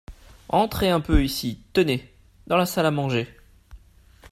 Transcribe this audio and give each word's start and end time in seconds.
Entrez 0.49 0.89
un 0.89 0.99
peu 0.99 1.23
ici, 1.23 1.61
tenez, 1.73 2.11
dans 2.47 2.57
la 2.57 2.65
salle 2.65 2.87
à 2.87 2.89
manger. 2.89 3.27